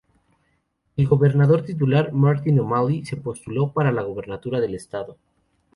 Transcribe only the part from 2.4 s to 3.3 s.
O'Malley se